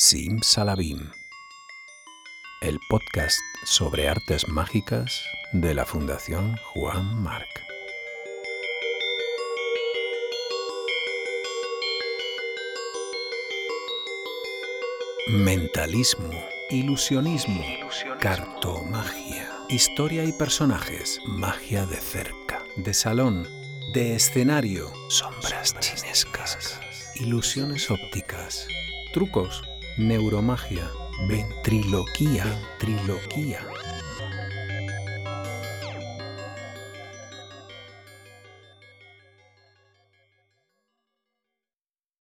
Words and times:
Sim 0.00 0.38
Salabim, 0.42 1.10
el 2.60 2.78
podcast 2.88 3.36
sobre 3.64 4.08
artes 4.08 4.46
mágicas 4.46 5.24
de 5.52 5.74
la 5.74 5.84
Fundación 5.84 6.56
Juan 6.72 7.20
Marc. 7.20 7.48
Mentalismo, 15.30 16.30
ilusionismo, 16.70 17.64
cartomagia, 18.20 19.50
historia 19.68 20.22
y 20.22 20.32
personajes, 20.32 21.18
magia 21.26 21.86
de 21.86 21.96
cerca, 21.96 22.62
de 22.76 22.94
salón, 22.94 23.48
de 23.92 24.14
escenario, 24.14 24.92
sombras 25.08 25.74
chinescas, 25.80 26.78
ilusiones 27.16 27.90
ópticas, 27.90 28.68
trucos 29.12 29.67
neuromagia, 29.98 30.88
ventriloquía, 31.28 32.44
ventriloquía, 32.78 33.60